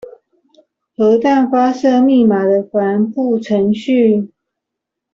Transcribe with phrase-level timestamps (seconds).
[0.95, 4.31] 核彈發射密碼的繁複程序